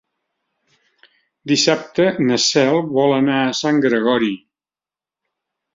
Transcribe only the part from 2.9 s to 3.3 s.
vol